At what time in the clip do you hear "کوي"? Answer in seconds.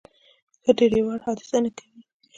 1.77-1.99